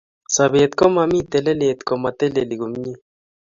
sapet 0.35 0.71
komami 0.79 1.19
telelet 1.31 1.79
ko 1.87 1.93
mateleli 2.03 2.55
komiei 2.61 2.95